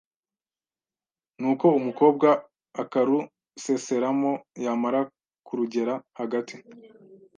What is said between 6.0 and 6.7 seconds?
hagati